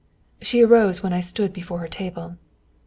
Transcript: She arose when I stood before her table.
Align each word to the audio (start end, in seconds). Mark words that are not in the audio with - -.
She 0.41 0.63
arose 0.63 1.03
when 1.03 1.13
I 1.13 1.21
stood 1.21 1.53
before 1.53 1.77
her 1.77 1.87
table. 1.87 2.37